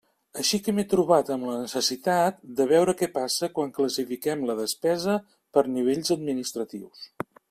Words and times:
Així 0.43 0.59
que 0.67 0.73
m'he 0.75 0.83
trobat 0.93 1.27
en 1.33 1.43
la 1.49 1.57
necessitat 1.63 2.39
de 2.59 2.67
veure 2.71 2.95
què 3.01 3.11
passa 3.19 3.51
quan 3.59 3.75
classifiquem 3.77 4.41
la 4.51 4.57
despesa 4.63 5.19
per 5.59 5.65
nivells 5.77 6.15
administratius. 6.17 7.09